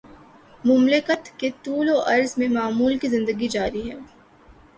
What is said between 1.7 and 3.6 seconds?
وعرض میں معمول کی زندگی